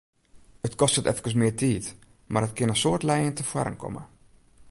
It 0.67 0.77
kostet 0.81 1.09
efkes 1.11 1.35
mear 1.39 1.55
tiid, 1.61 1.85
mar 2.31 2.45
it 2.47 2.55
kin 2.57 2.73
in 2.73 2.81
soad 2.81 3.03
lijen 3.09 3.35
tefoaren 3.35 3.79
komme. 3.83 4.01